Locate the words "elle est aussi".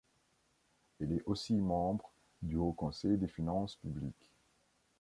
0.99-1.53